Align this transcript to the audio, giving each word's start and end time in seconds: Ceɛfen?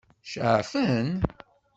Ceɛfen? 0.31 1.09